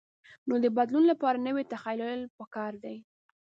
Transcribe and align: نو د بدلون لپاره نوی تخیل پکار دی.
نو 0.47 0.53
د 0.63 0.65
بدلون 0.77 1.03
لپاره 1.11 1.37
نوی 1.47 1.63
تخیل 1.73 2.21
پکار 2.37 2.73
دی. 2.83 2.97